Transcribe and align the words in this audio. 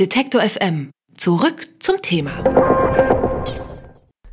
Detektor 0.00 0.40
FM. 0.40 0.90
Zurück 1.16 1.68
zum 1.78 2.02
Thema. 2.02 2.32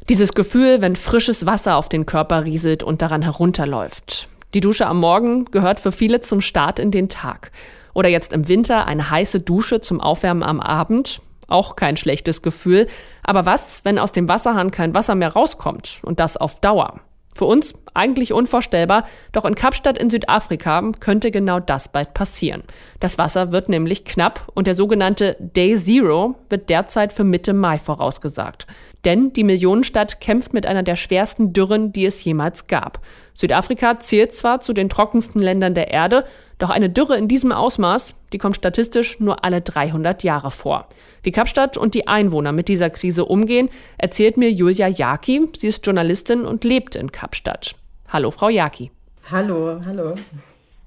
Dieses 0.10 0.34
Gefühl, 0.34 0.82
wenn 0.82 0.96
frisches 0.96 1.46
Wasser 1.46 1.76
auf 1.76 1.88
den 1.88 2.08
Körper 2.08 2.46
rieselt 2.46 2.82
und 2.82 3.04
daran 3.04 3.22
herunterläuft. 3.22 4.28
Die 4.55 4.60
Dusche 4.60 4.88
am 4.88 5.00
Morgen 5.00 5.46
gehört 5.46 5.79
für 5.79 5.92
viele 5.92 6.20
zum 6.20 6.42
Start 6.42 6.79
in 6.79 6.89
den 6.89 7.10
Tag. 7.10 7.52
Oder 7.94 8.10
jetzt 8.10 8.34
im 8.34 8.47
Winter 8.47 8.88
eine 8.88 9.12
heiße 9.12 9.39
Dusche 9.39 9.82
zum 9.82 10.02
Aufwärmen 10.02 10.42
am 10.42 10.60
Abend. 10.60 11.21
Auch 11.47 11.75
kein 11.75 11.96
schlechtes 11.96 12.41
Gefühl. 12.41 12.88
Aber 13.21 13.46
was, 13.46 13.86
wenn 13.86 14.00
aus 14.00 14.12
dem 14.12 14.28
Wasserhahn 14.28 14.71
kein 14.71 14.96
Wasser 14.96 15.14
mehr 15.14 15.34
rauskommt 15.34 16.02
und 16.04 16.20
das 16.20 16.38
auf 16.38 16.59
Dauer? 16.59 17.02
Für 17.34 17.45
uns 17.45 17.73
eigentlich 17.93 18.34
unvorstellbar, 18.34 19.05
doch 19.32 19.45
in 19.45 19.55
Kapstadt 19.55 19.97
in 19.97 20.09
Südafrika 20.09 20.91
könnte 21.00 21.32
genau 21.32 21.59
das 21.59 21.89
bald 21.89 22.14
passieren. 22.14 22.64
Das 23.00 23.18
Wasser 23.18 23.52
wird 23.52 23.70
nämlich 23.70 24.05
knapp 24.05 24.47
und 24.54 24.68
der 24.68 24.75
sogenannte 24.75 25.38
Day 25.39 25.78
Zero 25.78 26.36
wird 26.50 26.70
derzeit 26.70 27.14
für 27.14 27.23
Mitte 27.23 27.54
Mai 27.54 27.79
vorausgesagt. 27.79 28.68
Denn 29.05 29.33
die 29.33 29.43
Millionenstadt 29.43 30.21
kämpft 30.21 30.54
mit 30.54 30.65
einer 30.65 30.83
der 30.83 30.96
schwersten 30.96 31.54
Dürren, 31.54 31.92
die 31.92 32.05
es 32.05 32.23
jemals 32.23 32.67
gab. 32.67 33.00
Südafrika 33.33 34.00
zählt 34.00 34.33
zwar 34.33 34.61
zu 34.61 34.73
den 34.73 34.89
trockensten 34.89 35.42
Ländern 35.42 35.73
der 35.73 35.89
Erde, 35.89 36.25
doch 36.59 36.69
eine 36.69 36.89
Dürre 36.89 37.17
in 37.17 37.28
diesem 37.28 37.52
Ausmaß, 37.52 38.14
die 38.33 38.38
kommt 38.38 38.56
statistisch 38.56 39.19
nur 39.19 39.44
alle 39.44 39.61
300 39.61 40.23
Jahre 40.23 40.52
vor. 40.52 40.88
Wie 41.23 41.31
Kapstadt 41.31 41.78
und 41.78 41.95
die 41.95 42.08
Einwohner 42.08 42.52
mit 42.52 42.67
dieser 42.67 42.92
Krise 42.92 43.25
umgehen, 43.25 43.69
erzählt 43.97 44.38
mir 44.38 44.52
Julia 44.52 44.88
Jaki. 44.88 45.50
Sie 45.58 45.67
ist 45.67 45.86
Journalistin 45.86 46.45
und 46.45 46.64
lebt 46.64 46.95
in 46.95 47.11
Kapstadt. 47.11 47.75
Hallo, 48.09 48.30
Frau 48.30 48.50
Jaki. 48.50 48.92
Hallo, 49.31 49.81
hallo. 49.86 50.14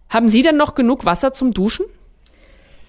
Haben 0.09 0.29
Sie 0.29 0.43
denn 0.43 0.57
noch 0.57 0.77
genug 0.77 1.07
Wasser 1.07 1.33
zum 1.33 1.53
Duschen? 1.53 1.87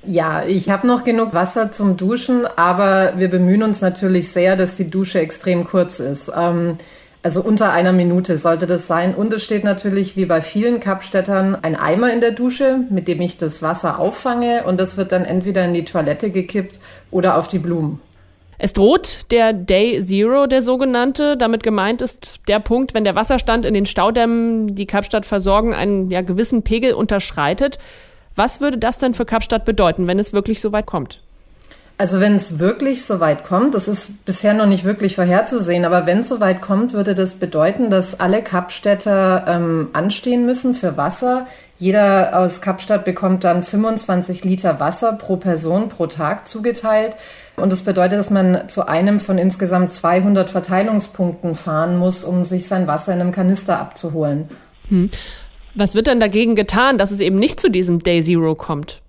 Ja, 0.07 0.45
ich 0.45 0.69
habe 0.69 0.85
noch 0.85 1.03
genug 1.03 1.33
Wasser 1.33 1.71
zum 1.71 1.97
Duschen, 1.97 2.45
aber 2.55 3.13
wir 3.17 3.29
bemühen 3.29 3.63
uns 3.63 3.81
natürlich 3.81 4.29
sehr, 4.31 4.55
dass 4.55 4.75
die 4.75 4.89
Dusche 4.89 5.19
extrem 5.19 5.65
kurz 5.65 5.99
ist. 5.99 6.31
Ähm, 6.35 6.77
also 7.23 7.41
unter 7.41 7.71
einer 7.71 7.91
Minute 7.91 8.37
sollte 8.37 8.67
das 8.67 8.85
sein. 8.85 9.15
Und 9.15 9.33
es 9.33 9.43
steht 9.43 9.63
natürlich 9.63 10.15
wie 10.15 10.25
bei 10.25 10.43
vielen 10.43 10.79
Kapstädtern 10.79 11.57
ein 11.59 11.75
Eimer 11.75 12.13
in 12.13 12.21
der 12.21 12.31
Dusche, 12.31 12.81
mit 12.91 13.07
dem 13.07 13.19
ich 13.19 13.37
das 13.37 13.63
Wasser 13.63 13.99
auffange 13.99 14.63
und 14.65 14.79
das 14.79 14.95
wird 14.95 15.11
dann 15.11 15.25
entweder 15.25 15.65
in 15.65 15.73
die 15.73 15.85
Toilette 15.85 16.29
gekippt 16.29 16.79
oder 17.09 17.37
auf 17.37 17.47
die 17.47 17.57
Blumen. 17.57 17.99
Es 18.57 18.73
droht 18.73 19.31
der 19.31 19.53
Day 19.53 19.99
Zero, 20.01 20.45
der 20.45 20.61
sogenannte. 20.61 21.35
Damit 21.35 21.63
gemeint 21.63 22.03
ist 22.03 22.39
der 22.47 22.59
Punkt, 22.59 22.93
wenn 22.93 23.03
der 23.03 23.15
Wasserstand 23.15 23.65
in 23.65 23.73
den 23.73 23.85
Staudämmen, 23.87 24.75
die 24.75 24.85
Kapstadt 24.85 25.25
versorgen, 25.25 25.73
einen 25.73 26.11
ja, 26.11 26.21
gewissen 26.21 26.61
Pegel 26.61 26.93
unterschreitet. 26.93 27.79
Was 28.35 28.61
würde 28.61 28.77
das 28.77 28.97
denn 28.97 29.13
für 29.13 29.25
Kapstadt 29.25 29.65
bedeuten, 29.65 30.07
wenn 30.07 30.19
es 30.19 30.33
wirklich 30.33 30.61
so 30.61 30.71
weit 30.71 30.85
kommt? 30.85 31.21
Also 31.97 32.19
wenn 32.19 32.35
es 32.35 32.59
wirklich 32.59 33.05
so 33.05 33.21
weit 33.21 33.45
kommt, 33.45 33.73
das 33.73 33.87
ist 33.87 34.25
bisher 34.25 34.53
noch 34.53 34.65
nicht 34.65 34.83
wirklich 34.83 35.15
vorherzusehen, 35.15 35.85
aber 35.85 36.05
wenn 36.05 36.19
es 36.19 36.29
so 36.29 36.41
weit 36.41 36.61
kommt, 36.61 36.91
würde 36.91 37.15
das 37.15 37.35
bedeuten, 37.35 37.89
dass 37.89 38.19
alle 38.19 38.41
Kapstädter 38.41 39.45
ähm, 39.47 39.89
anstehen 39.93 40.45
müssen 40.45 40.75
für 40.75 40.97
Wasser. 40.97 41.47
Jeder 41.79 42.37
aus 42.37 42.59
Kapstadt 42.59 43.05
bekommt 43.05 43.45
dann 43.45 43.63
25 43.63 44.43
Liter 44.43 44.81
Wasser 44.81 45.13
pro 45.13 45.37
Person 45.37 45.87
pro 45.87 46.07
Tag 46.07 46.49
zugeteilt. 46.49 47.15
Und 47.55 47.71
das 47.71 47.83
bedeutet, 47.83 48.19
dass 48.19 48.29
man 48.29 48.67
zu 48.67 48.87
einem 48.87 49.21
von 49.21 49.37
insgesamt 49.37 49.93
200 49.93 50.49
Verteilungspunkten 50.49 51.55
fahren 51.55 51.97
muss, 51.97 52.25
um 52.25 52.43
sich 52.43 52.67
sein 52.67 52.87
Wasser 52.87 53.13
in 53.13 53.21
einem 53.21 53.31
Kanister 53.31 53.79
abzuholen. 53.79 54.49
Hm. 54.89 55.09
Was 55.75 55.93
wird 55.93 56.07
denn 56.07 56.21
dagegen 56.21 56.55
getan, 56.55 56.97
dass 56.97 57.11
es 57.11 57.19
eben 57.19 57.37
nicht 57.37 57.59
zu 57.59 57.69
diesem 57.69 58.01
Day 58.01 58.23
Zero 58.23 58.55
kommt? 58.55 59.01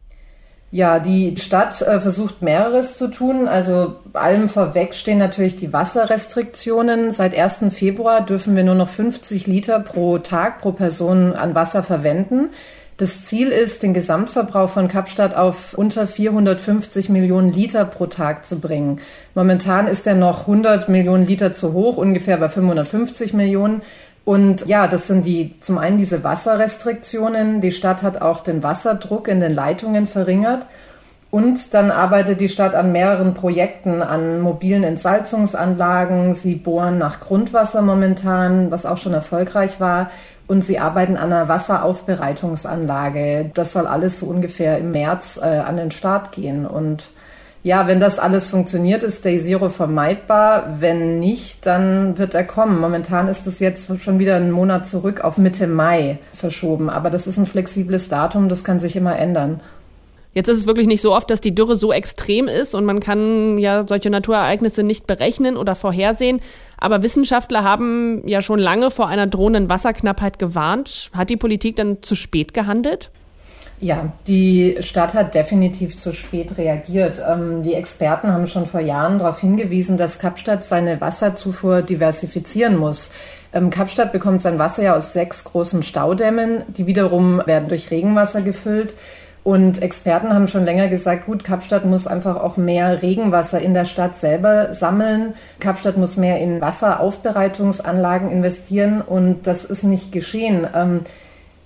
Ja, 0.73 0.99
die 0.99 1.37
Stadt 1.37 1.81
äh, 1.81 2.01
versucht 2.01 2.43
mehreres 2.43 2.99
zu 2.99 3.09
tun. 3.09 3.47
Also 3.47 3.95
allem 4.13 4.49
vorweg 4.49 4.95
stehen 4.95 5.19
natürlich 5.19 5.55
die 5.55 5.73
Wasserrestriktionen. 5.73 7.13
Seit 7.13 7.39
1. 7.39 7.73
Februar 7.73 8.21
dürfen 8.21 8.57
wir 8.57 8.65
nur 8.65 8.75
noch 8.75 8.89
50 8.89 9.47
Liter 9.47 9.79
pro 9.79 10.19
Tag 10.19 10.61
pro 10.61 10.73
Person 10.73 11.35
an 11.35 11.55
Wasser 11.55 11.85
verwenden. 11.85 12.51
Das 12.97 13.25
Ziel 13.27 13.49
ist, 13.49 13.83
den 13.83 13.95
Gesamtverbrauch 13.95 14.71
von 14.71 14.89
Kapstadt 14.89 15.37
auf 15.37 15.75
unter 15.75 16.07
450 16.07 17.11
Millionen 17.11 17.53
Liter 17.53 17.85
pro 17.85 18.07
Tag 18.07 18.47
zu 18.47 18.59
bringen. 18.59 19.01
Momentan 19.35 19.87
ist 19.87 20.07
er 20.07 20.15
noch 20.15 20.41
100 20.41 20.89
Millionen 20.89 21.27
Liter 21.27 21.53
zu 21.53 21.75
hoch, 21.75 21.99
ungefähr 21.99 22.39
bei 22.39 22.49
550 22.49 23.35
Millionen. 23.35 23.83
Und 24.27 24.67
ja, 24.67 24.89
das 24.89 25.07
sind 25.07 25.25
die, 25.25 25.55
zum 25.61 25.79
einen 25.79 25.99
diese 25.99 26.25
Wasserrestriktionen. 26.25 27.61
Die 27.61 27.71
Stadt 27.71 28.03
hat 28.03 28.21
auch 28.21 28.41
den 28.41 28.65
Wasserdruck 28.65 29.29
in 29.29 29.39
den 29.39 29.55
Leitungen 29.55 30.09
verringert. 30.09 30.67
Und 31.31 31.75
dann 31.75 31.93
arbeitet 31.93 32.41
die 32.41 32.49
Stadt 32.49 32.75
an 32.75 32.91
mehreren 32.91 33.35
Projekten, 33.35 34.03
an 34.03 34.41
mobilen 34.41 34.83
Entsalzungsanlagen. 34.83 36.35
Sie 36.35 36.57
bohren 36.57 36.99
nach 36.99 37.21
Grundwasser 37.21 37.83
momentan, 37.83 38.73
was 38.73 38.85
auch 38.85 38.99
schon 38.99 39.15
erfolgreich 39.15 39.79
war. 39.79 40.11
Und 40.49 40.65
sie 40.65 40.81
arbeiten 40.81 41.17
an 41.17 41.33
einer 41.33 41.47
Wasseraufbereitungsanlage. 41.47 43.53
Das 43.55 43.75
soll 43.75 43.87
alles 43.87 44.19
so 44.19 44.27
ungefähr 44.27 44.79
im 44.79 44.91
März 44.91 45.39
äh, 45.41 45.47
an 45.47 45.77
den 45.77 45.93
Start 45.93 46.33
gehen. 46.33 46.67
Und 46.67 47.11
ja, 47.67 47.89
wenn 47.89 47.99
das 47.99 48.21
alles 48.21 48.47
funktioniert, 48.47 49.03
ist 49.03 49.25
Day 49.25 49.41
Zero 49.41 49.71
vermeidbar. 49.71 50.77
Wenn 50.79 51.19
nicht, 51.19 51.67
dann 51.67 52.17
wird 52.17 52.33
er 52.33 52.45
kommen. 52.45 52.81
Momentan 52.81 53.27
ist 53.27 53.45
es 53.49 53.59
jetzt 53.59 53.91
schon 54.01 54.21
wieder 54.21 54.37
einen 54.37 54.53
Monat 54.53 54.87
zurück 54.87 55.23
auf 55.23 55.37
Mitte 55.37 55.67
Mai 55.67 56.21
verschoben. 56.33 56.89
Aber 56.89 57.11
das 57.11 57.27
ist 57.27 57.39
ein 57.39 57.47
flexibles 57.47 58.09
Datum, 58.09 58.49
das 58.49 58.63
kann 58.63 58.79
sich 58.79 58.95
immer 58.95 59.19
ändern. 59.19 59.61
Jetzt 60.33 60.49
ist 60.49 60.59
es 60.59 60.67
wirklich 60.69 60.87
nicht 60.87 61.01
so 61.01 61.13
oft, 61.13 61.29
dass 61.29 61.41
die 61.41 61.57
Dürre 61.57 61.75
so 61.75 61.93
extrem 61.93 62.47
ist 62.47 62.73
und 62.73 62.85
man 62.85 63.01
kann 63.01 63.59
ja 63.59 63.85
solche 63.85 64.11
Naturereignisse 64.11 64.85
nicht 64.85 65.09
berechnen 65.09 65.57
oder 65.57 65.75
vorhersehen. 65.75 66.39
Aber 66.79 67.03
Wissenschaftler 67.03 67.65
haben 67.65 68.23
ja 68.29 68.43
schon 68.43 68.61
lange 68.61 68.93
vor 68.93 69.09
einer 69.09 69.27
drohenden 69.27 69.69
Wasserknappheit 69.69 70.39
gewarnt. 70.39 71.11
Hat 71.15 71.31
die 71.31 71.37
Politik 71.37 71.75
dann 71.75 72.01
zu 72.01 72.15
spät 72.15 72.55
gehandelt? 72.55 73.11
Ja, 73.79 74.13
die 74.27 74.79
Stadt 74.81 75.13
hat 75.13 75.35
definitiv 75.35 75.99
zu 75.99 76.13
spät 76.15 76.57
reagiert. 76.57 77.21
Ähm, 77.29 77.63
die 77.63 77.75
Experten 77.75 78.33
haben 78.33 78.47
schon 78.47 78.67
vor 78.67 78.81
Jahren 78.81 79.19
darauf 79.19 79.41
hingewiesen, 79.41 79.99
dass 79.99 80.19
Kapstadt 80.19 80.65
seine 80.65 81.01
Wasserzufuhr 81.01 81.83
diversifizieren 81.83 82.77
muss. 82.77 83.11
Ähm, 83.53 83.69
Kapstadt 83.69 84.13
bekommt 84.13 84.41
sein 84.41 84.59
Wasser 84.59 84.83
ja 84.83 84.97
aus 84.97 85.13
sechs 85.13 85.45
großen 85.45 85.83
Staudämmen, 85.83 86.63
die 86.69 86.87
wiederum 86.87 87.43
werden 87.45 87.69
durch 87.69 87.91
Regenwasser 87.91 88.41
gefüllt. 88.41 88.95
Und 89.45 89.81
Experten 89.81 90.35
haben 90.35 90.49
schon 90.49 90.65
länger 90.65 90.89
gesagt, 90.89 91.27
gut, 91.27 91.45
Kapstadt 91.45 91.85
muss 91.85 92.09
einfach 92.09 92.37
auch 92.37 92.57
mehr 92.57 93.03
Regenwasser 93.03 93.61
in 93.61 93.75
der 93.75 93.85
Stadt 93.85 94.17
selber 94.17 94.75
sammeln. 94.75 95.35
Kapstadt 95.61 95.99
muss 95.99 96.17
mehr 96.17 96.41
in 96.41 96.61
Wasseraufbereitungsanlagen 96.61 98.33
investieren 98.33 99.03
und 99.03 99.47
das 99.47 99.65
ist 99.65 99.85
nicht 99.85 100.11
geschehen. 100.11 100.67
Ähm, 100.75 101.03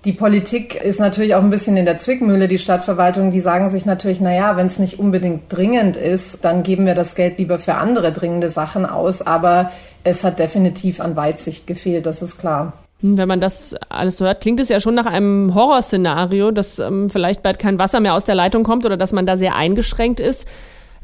die 0.04 0.12
Politik 0.12 0.82
ist 0.82 0.98
natürlich 0.98 1.34
auch 1.34 1.42
ein 1.42 1.50
bisschen 1.50 1.76
in 1.76 1.84
der 1.84 1.98
Zwickmühle, 1.98 2.48
die 2.48 2.58
Stadtverwaltung, 2.58 3.30
die 3.30 3.40
sagen 3.40 3.68
sich 3.68 3.84
natürlich, 3.84 4.20
na 4.20 4.34
ja, 4.34 4.56
wenn 4.56 4.66
es 4.66 4.78
nicht 4.78 4.98
unbedingt 4.98 5.42
dringend 5.48 5.96
ist, 5.96 6.38
dann 6.42 6.62
geben 6.62 6.86
wir 6.86 6.94
das 6.94 7.14
Geld 7.14 7.38
lieber 7.38 7.58
für 7.58 7.74
andere 7.74 8.10
dringende 8.10 8.48
Sachen 8.48 8.86
aus, 8.86 9.20
aber 9.20 9.72
es 10.02 10.24
hat 10.24 10.38
definitiv 10.38 11.00
an 11.00 11.16
Weitsicht 11.16 11.66
gefehlt, 11.66 12.06
das 12.06 12.22
ist 12.22 12.38
klar. 12.38 12.72
Hm, 13.00 13.18
wenn 13.18 13.28
man 13.28 13.40
das 13.40 13.74
alles 13.90 14.16
so 14.16 14.24
hört, 14.24 14.40
klingt 14.40 14.60
es 14.60 14.70
ja 14.70 14.80
schon 14.80 14.94
nach 14.94 15.06
einem 15.06 15.54
Horrorszenario, 15.54 16.50
dass 16.50 16.78
ähm, 16.78 17.10
vielleicht 17.10 17.42
bald 17.42 17.58
kein 17.58 17.78
Wasser 17.78 18.00
mehr 18.00 18.14
aus 18.14 18.24
der 18.24 18.34
Leitung 18.34 18.62
kommt 18.62 18.86
oder 18.86 18.96
dass 18.96 19.12
man 19.12 19.26
da 19.26 19.36
sehr 19.36 19.54
eingeschränkt 19.54 20.20
ist. 20.20 20.46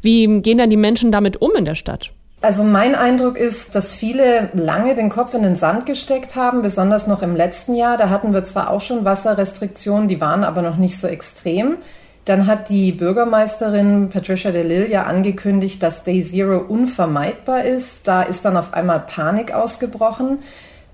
Wie 0.01 0.41
gehen 0.41 0.57
dann 0.57 0.69
die 0.71 0.77
Menschen 0.77 1.11
damit 1.11 1.41
um 1.41 1.51
in 1.55 1.65
der 1.65 1.75
Stadt? 1.75 2.11
Also 2.39 2.63
mein 2.63 2.93
Eindruck 2.93 3.35
ist, 3.35 3.73
dass 3.73 3.93
viele 3.93 4.49
lange 4.53 4.93
den 4.93 5.09
Kopf 5.09 5.33
in 5.33 5.41
den 5.41 5.55
Sand 5.55 5.87
gesteckt 5.87 6.35
haben, 6.35 6.61
besonders 6.61 7.07
noch 7.07 7.23
im 7.23 7.35
letzten 7.35 7.73
Jahr. 7.73 7.97
Da 7.97 8.09
hatten 8.09 8.31
wir 8.31 8.43
zwar 8.43 8.69
auch 8.69 8.81
schon 8.81 9.05
Wasserrestriktionen, 9.05 10.07
die 10.07 10.21
waren 10.21 10.43
aber 10.43 10.61
noch 10.61 10.77
nicht 10.77 10.99
so 10.99 11.07
extrem. 11.07 11.77
Dann 12.25 12.45
hat 12.45 12.69
die 12.69 12.91
Bürgermeisterin 12.91 14.09
Patricia 14.09 14.51
de 14.51 14.61
Lille 14.61 14.89
ja 14.89 15.03
angekündigt, 15.03 15.81
dass 15.81 16.03
Day 16.03 16.21
Zero 16.21 16.57
unvermeidbar 16.59 17.63
ist. 17.63 18.07
Da 18.07 18.21
ist 18.21 18.45
dann 18.45 18.57
auf 18.57 18.73
einmal 18.73 18.99
Panik 18.99 19.53
ausgebrochen. 19.53 20.39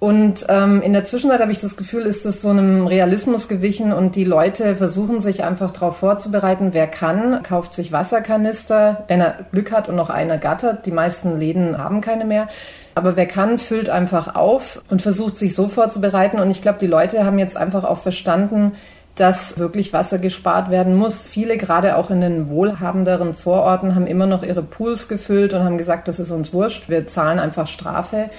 Und 0.03 0.47
ähm, 0.49 0.81
in 0.81 0.91
der 0.91 1.05
Zwischenzeit 1.05 1.39
habe 1.39 1.53
ich 1.53 1.59
das 1.59 1.77
Gefühl, 1.77 2.01
ist 2.01 2.25
es 2.25 2.41
so 2.41 2.49
einem 2.49 2.87
Realismus 2.87 3.47
gewichen 3.47 3.93
und 3.93 4.17
die 4.17 4.25
Leute 4.25 4.75
versuchen 4.75 5.21
sich 5.21 5.45
einfach 5.45 5.71
darauf 5.71 5.95
vorzubereiten. 5.95 6.73
Wer 6.73 6.87
kann, 6.87 7.41
kauft 7.41 7.73
sich 7.73 7.93
Wasserkanister, 7.93 9.05
wenn 9.07 9.21
er 9.21 9.45
Glück 9.53 9.71
hat 9.71 9.87
und 9.87 9.95
noch 9.95 10.09
eine 10.09 10.39
gattert. 10.39 10.85
Die 10.85 10.91
meisten 10.91 11.39
Läden 11.39 11.77
haben 11.77 12.01
keine 12.01 12.25
mehr. 12.25 12.49
Aber 12.95 13.15
wer 13.15 13.27
kann, 13.27 13.57
füllt 13.59 13.89
einfach 13.89 14.35
auf 14.35 14.81
und 14.89 15.01
versucht 15.01 15.37
sich 15.37 15.55
so 15.55 15.69
vorzubereiten. 15.69 16.37
Und 16.37 16.51
ich 16.51 16.61
glaube, 16.61 16.79
die 16.79 16.87
Leute 16.87 17.23
haben 17.23 17.39
jetzt 17.39 17.55
einfach 17.55 17.85
auch 17.85 17.99
verstanden, 17.99 18.73
dass 19.15 19.57
wirklich 19.57 19.93
Wasser 19.93 20.17
gespart 20.17 20.69
werden 20.69 20.95
muss. 20.97 21.25
Viele, 21.25 21.55
gerade 21.55 21.95
auch 21.95 22.09
in 22.09 22.19
den 22.19 22.49
wohlhabenderen 22.49 23.33
Vororten, 23.33 23.95
haben 23.95 24.07
immer 24.07 24.25
noch 24.25 24.43
ihre 24.43 24.63
Pools 24.63 25.07
gefüllt 25.07 25.53
und 25.53 25.63
haben 25.63 25.77
gesagt, 25.77 26.09
das 26.09 26.19
ist 26.19 26.31
uns 26.31 26.51
wurscht, 26.51 26.89
wir 26.89 27.07
zahlen 27.07 27.39
einfach 27.39 27.67
Strafe. 27.67 28.29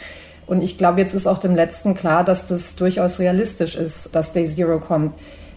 Und 0.46 0.62
ich 0.62 0.78
glaube, 0.78 1.00
jetzt 1.00 1.14
ist 1.14 1.26
auch 1.26 1.38
dem 1.38 1.54
Letzten 1.54 1.94
klar, 1.94 2.24
dass 2.24 2.46
das 2.46 2.74
durchaus 2.76 3.18
realistisch 3.18 3.76
ist, 3.76 4.14
dass 4.14 4.32
Day 4.32 4.46
Zero 4.46 4.78
kommt. 4.78 5.14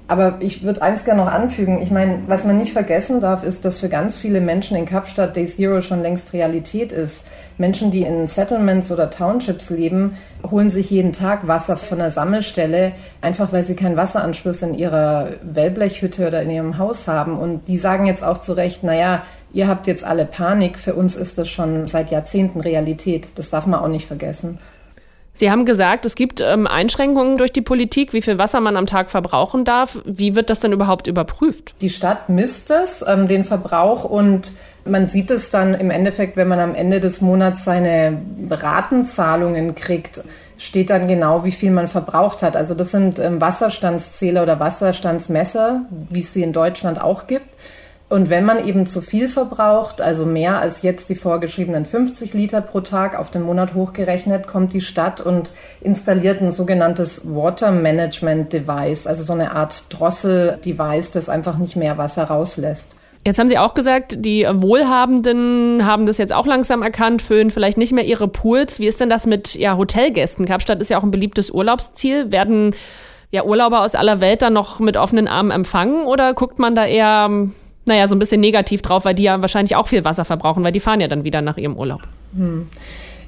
Aber 0.10 0.38
ich 0.40 0.64
würde 0.64 0.82
eins 0.82 1.04
gerne 1.04 1.26
noch 1.26 1.32
anfügen. 1.32 1.82
Ich 1.82 1.92
meine, 1.92 2.22
was 2.28 2.46
man 2.46 2.58
nicht 2.58 2.72
vergessen 2.72 3.20
darf, 3.20 3.44
ist, 3.44 3.66
dass 3.66 3.78
für 3.78 3.90
ganz 3.90 4.16
viele 4.16 4.40
Menschen 4.40 4.78
in 4.78 4.86
Kapstadt 4.86 5.36
Day 5.36 5.46
Zero 5.48 5.82
schon 5.82 6.02
längst 6.02 6.32
Realität 6.32 6.94
ist. 6.94 7.26
Menschen, 7.58 7.92
die 7.92 8.04
in 8.04 8.26
Settlements 8.28 8.90
oder 8.90 9.10
Townships 9.10 9.70
leben, 9.70 10.18
holen 10.50 10.70
sich 10.70 10.90
jeden 10.90 11.12
Tag 11.12 11.48
Wasser 11.48 11.76
von 11.76 11.98
der 11.98 12.12
Sammelstelle, 12.12 12.94
einfach 13.20 13.52
weil 13.52 13.64
sie 13.64 13.76
keinen 13.76 13.98
Wasseranschluss 13.98 14.62
in 14.62 14.76
ihrer 14.76 15.32
Wellblechhütte 15.42 16.28
oder 16.28 16.42
in 16.42 16.52
ihrem 16.52 16.78
Haus 16.78 17.10
haben. 17.10 17.38
Und 17.38 17.68
die 17.68 17.78
sagen 17.78 18.06
jetzt 18.06 18.24
auch 18.24 18.38
zu 18.38 18.54
Recht, 18.54 18.84
naja, 18.84 19.24
ihr 19.52 19.68
habt 19.68 19.88
jetzt 19.88 20.06
alle 20.06 20.26
Panik. 20.26 20.80
Für 20.80 20.94
uns 20.94 21.18
ist 21.18 21.38
das 21.38 21.50
schon 21.50 21.90
seit 21.90 22.12
Jahrzehnten 22.12 22.62
Realität. 22.62 23.28
Das 23.36 23.50
darf 23.50 23.66
man 23.66 23.82
auch 23.82 23.90
nicht 23.90 24.08
vergessen. 24.08 24.60
Sie 25.38 25.52
haben 25.52 25.66
gesagt, 25.66 26.04
es 26.08 26.16
gibt 26.16 26.42
ähm, 26.42 26.66
Einschränkungen 26.66 27.38
durch 27.38 27.54
die 27.54 27.62
Politik, 27.62 28.12
wie 28.12 28.24
viel 28.24 28.40
Wasser 28.40 28.60
man 28.60 28.76
am 28.76 28.88
Tag 28.88 29.12
verbrauchen 29.12 29.66
darf. 29.66 30.00
Wie 30.04 30.34
wird 30.34 30.50
das 30.50 30.60
denn 30.60 30.72
überhaupt 30.72 31.06
überprüft? 31.06 31.76
Die 31.80 31.92
Stadt 31.92 32.28
misst 32.28 32.72
es, 32.72 33.06
ähm, 33.08 33.28
den 33.28 33.44
Verbrauch 33.44 34.04
und 34.04 34.52
man 34.84 35.06
sieht 35.06 35.30
es 35.30 35.52
dann 35.52 35.76
im 35.76 35.92
Endeffekt, 35.92 36.38
wenn 36.38 36.48
man 36.48 36.60
am 36.60 36.74
Ende 36.74 37.00
des 37.00 37.22
Monats 37.22 37.66
seine 37.66 38.20
Ratenzahlungen 38.50 39.76
kriegt, 39.76 40.22
steht 40.58 40.90
dann 40.90 41.08
genau, 41.08 41.44
wie 41.44 41.52
viel 41.52 41.70
man 41.70 41.88
verbraucht 41.88 42.42
hat. 42.42 42.56
Also 42.56 42.74
das 42.74 42.90
sind 42.90 43.20
ähm, 43.20 43.40
Wasserstandszähler 43.40 44.42
oder 44.42 44.60
Wasserstandsmesser, 44.60 45.82
wie 46.10 46.22
es 46.22 46.34
sie 46.34 46.42
in 46.42 46.52
Deutschland 46.52 47.00
auch 47.00 47.28
gibt. 47.28 47.46
Und 48.10 48.30
wenn 48.30 48.46
man 48.46 48.66
eben 48.66 48.88
zu 48.88 49.02
viel 49.02 49.28
verbraucht, 49.28 50.00
also 50.00 50.26
mehr 50.26 50.60
als 50.60 50.82
jetzt 50.82 51.10
die 51.10 51.16
vorgeschriebenen 51.16 51.86
50 51.86 52.34
Liter 52.34 52.62
pro 52.62 52.80
Tag 52.80 53.20
auf 53.20 53.32
den 53.32 53.42
Monat 53.42 53.74
hochgerechnet, 53.74 54.48
kommt 54.48 54.72
die 54.72 54.80
Stadt 54.80 55.20
und 55.20 55.50
installiert 55.82 56.42
ein 56.42 56.54
sogenanntes 56.54 57.24
Water 57.26 57.72
Management 57.72 58.54
Device, 58.54 59.08
also 59.08 59.24
so 59.24 59.34
eine 59.34 59.52
Art 59.52 59.84
Drossel-Device, 59.90 61.12
das 61.12 61.28
einfach 61.28 61.58
nicht 61.58 61.76
mehr 61.76 61.98
Wasser 61.98 62.24
rauslässt. 62.24 62.88
Jetzt 63.26 63.40
haben 63.40 63.50
Sie 63.50 63.58
auch 63.58 63.74
gesagt, 63.74 64.24
die 64.24 64.48
Wohlhabenden 64.50 65.86
haben 65.86 66.06
das 66.06 66.18
jetzt 66.18 66.32
auch 66.32 66.46
langsam 66.46 66.84
erkannt, 66.84 67.22
füllen 67.22 67.52
vielleicht 67.52 67.78
nicht 67.78 67.92
mehr 67.92 68.06
ihre 68.06 68.30
Pools. 68.30 68.80
Wie 68.80 68.88
ist 68.88 69.02
denn 69.02 69.10
das 69.10 69.26
mit 69.26 69.54
ja, 69.56 69.76
Hotelgästen? 69.76 70.46
Kapstadt 70.46 70.80
ist 70.80 70.90
ja 70.90 70.98
auch 70.98 71.04
ein 71.04 71.12
beliebtes 71.12 71.52
Urlaubsziel. 71.52 72.32
Werden 72.32 72.74
ja 73.32 73.44
Urlauber 73.44 73.82
aus 73.82 73.96
aller 73.96 74.22
Welt 74.22 74.42
dann 74.42 74.54
noch 74.54 74.80
mit 74.80 74.96
offenen 74.96 75.28
Armen 75.28 75.52
empfangen 75.52 76.06
oder 76.06 76.34
guckt 76.34 76.58
man 76.58 76.74
da 76.74 76.86
eher 76.86 77.50
naja, 77.88 78.08
so 78.08 78.16
ein 78.16 78.20
bisschen 78.20 78.42
negativ 78.42 78.82
drauf, 78.82 79.06
weil 79.06 79.16
die 79.16 79.24
ja 79.24 79.42
wahrscheinlich 79.42 79.76
auch 79.76 79.88
viel 79.88 80.06
Wasser 80.06 80.26
verbrauchen, 80.26 80.64
weil 80.64 80.72
die 80.72 80.80
fahren 80.80 81.02
ja 81.02 81.08
dann 81.08 81.24
wieder 81.24 81.42
nach 81.42 81.58
ihrem 81.58 81.76
Urlaub. 81.76 82.02
Hm. 82.36 82.68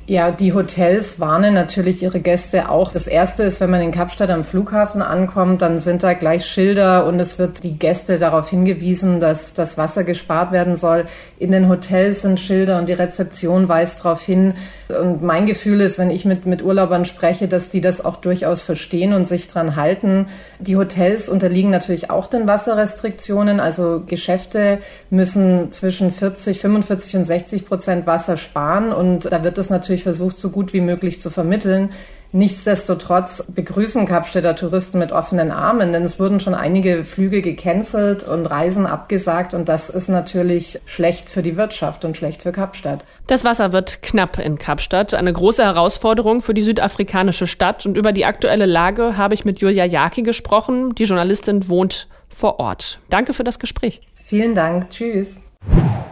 Ja, 0.09 0.31
die 0.31 0.53
Hotels 0.53 1.19
warnen 1.19 1.53
natürlich 1.53 2.01
ihre 2.01 2.19
Gäste 2.19 2.71
auch. 2.71 2.91
Das 2.91 3.05
erste 3.05 3.43
ist, 3.43 3.61
wenn 3.61 3.69
man 3.69 3.81
in 3.81 3.91
Kapstadt 3.91 4.31
am 4.31 4.43
Flughafen 4.43 5.03
ankommt, 5.03 5.61
dann 5.61 5.79
sind 5.79 6.01
da 6.01 6.13
gleich 6.13 6.47
Schilder 6.47 7.05
und 7.05 7.19
es 7.19 7.37
wird 7.37 7.63
die 7.63 7.77
Gäste 7.77 8.17
darauf 8.17 8.49
hingewiesen, 8.49 9.19
dass 9.19 9.53
das 9.53 9.77
Wasser 9.77 10.03
gespart 10.03 10.51
werden 10.51 10.77
soll. 10.77 11.05
In 11.37 11.51
den 11.51 11.69
Hotels 11.69 12.23
sind 12.23 12.39
Schilder 12.39 12.79
und 12.79 12.89
die 12.89 12.93
Rezeption 12.93 13.67
weist 13.69 13.99
darauf 13.99 14.23
hin. 14.23 14.55
Und 14.99 15.21
mein 15.21 15.45
Gefühl 15.45 15.79
ist, 15.79 15.99
wenn 15.99 16.09
ich 16.09 16.25
mit, 16.25 16.47
mit 16.47 16.63
Urlaubern 16.63 17.05
spreche, 17.05 17.47
dass 17.47 17.69
die 17.69 17.79
das 17.79 18.03
auch 18.03 18.15
durchaus 18.15 18.61
verstehen 18.61 19.13
und 19.13 19.27
sich 19.27 19.47
dran 19.47 19.75
halten. 19.75 20.25
Die 20.57 20.75
Hotels 20.75 21.29
unterliegen 21.29 21.69
natürlich 21.69 22.09
auch 22.09 22.25
den 22.25 22.47
Wasserrestriktionen. 22.47 23.59
Also 23.59 24.01
Geschäfte 24.07 24.79
müssen 25.11 25.71
zwischen 25.71 26.11
40, 26.11 26.61
45 26.61 27.15
und 27.17 27.25
60 27.25 27.67
Prozent 27.67 28.07
Wasser 28.07 28.37
sparen 28.37 28.91
und 28.91 29.31
da 29.31 29.43
wird 29.43 29.59
es 29.59 29.69
natürlich 29.69 29.98
natürlich 29.99 30.03
versucht, 30.03 30.39
so 30.39 30.49
gut 30.49 30.73
wie 30.73 30.81
möglich 30.81 31.21
zu 31.21 31.29
vermitteln. 31.29 31.91
Nichtsdestotrotz 32.31 33.43
begrüßen 33.47 34.05
Kapstädter 34.05 34.55
Touristen 34.55 34.99
mit 34.99 35.11
offenen 35.11 35.49
Armen, 35.49 35.93
denn 35.93 36.03
es 36.03 36.19
wurden 36.19 36.39
schon 36.39 36.53
einige 36.53 37.03
Flüge 37.03 37.41
gecancelt 37.41 38.23
und 38.23 38.45
Reisen 38.45 38.85
abgesagt 38.85 39.55
und 39.55 39.67
das 39.67 39.89
ist 39.89 40.09
natürlich 40.09 40.79
schlecht 40.85 41.27
für 41.27 41.41
die 41.41 41.57
Wirtschaft 41.57 42.05
und 42.05 42.15
schlecht 42.15 42.43
für 42.43 42.51
Kapstadt. 42.51 43.03
Das 43.25 43.43
Wasser 43.43 43.73
wird 43.73 44.03
knapp 44.03 44.37
in 44.37 44.59
Kapstadt, 44.59 45.15
eine 45.15 45.33
große 45.33 45.63
Herausforderung 45.63 46.41
für 46.41 46.53
die 46.53 46.61
südafrikanische 46.61 47.47
Stadt 47.47 47.87
und 47.87 47.97
über 47.97 48.11
die 48.11 48.25
aktuelle 48.25 48.67
Lage 48.67 49.17
habe 49.17 49.33
ich 49.33 49.43
mit 49.43 49.59
Julia 49.59 49.85
Jaki 49.85 50.21
gesprochen. 50.21 50.93
Die 50.93 51.05
Journalistin 51.05 51.67
wohnt 51.67 52.07
vor 52.27 52.59
Ort. 52.59 52.99
Danke 53.09 53.33
für 53.33 53.43
das 53.43 53.57
Gespräch. 53.57 54.01
Vielen 54.13 54.53
Dank. 54.53 54.91
Tschüss. 54.91 55.29